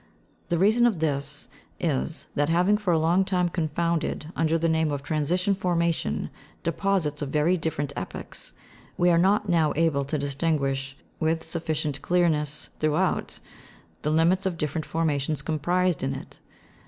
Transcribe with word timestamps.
The 0.49 0.57
reason 0.57 0.87
of 0.87 0.97
this 0.97 1.47
is, 1.79 2.25
that 2.33 2.49
having 2.49 2.75
for 2.75 2.91
a 2.91 2.97
long 2.97 3.23
time 3.23 3.49
confounded, 3.49 4.31
under 4.35 4.57
the 4.57 4.67
name 4.67 4.91
of 4.91 5.03
transition 5.03 5.53
formation, 5.53 6.31
deposits 6.63 7.21
of 7.21 7.29
very 7.29 7.55
different 7.55 7.93
epochs, 7.95 8.53
we 8.97 9.11
are 9.11 9.19
not 9.19 9.47
now 9.47 9.73
able 9.75 10.03
to 10.05 10.17
distinguish, 10.17 10.97
with 11.19 11.43
sufficient 11.43 12.01
clearness 12.01 12.69
throughout, 12.79 13.39
the 14.01 14.09
limits 14.09 14.47
of 14.47 14.57
different 14.57 14.85
formations 14.87 15.43
comprised 15.43 16.01
in 16.01 16.15
it. 16.15 16.39